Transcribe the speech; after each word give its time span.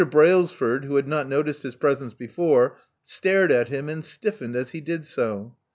Brailsford, 0.09 0.83
who 0.85 0.95
had 0.95 1.07
not 1.07 1.29
noticed 1.29 1.61
his 1.61 1.75
presence 1.75 2.15
before, 2.15 2.75
stared 3.03 3.51
at 3.51 3.69
him, 3.69 3.87
and 3.87 4.03
stiffened 4.03 4.55
as 4.55 4.71
he 4.71 4.81
did 4.81 5.05
so. 5.05 5.55